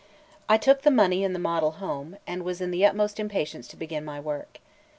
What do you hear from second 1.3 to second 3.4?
the model home, and was in the utmost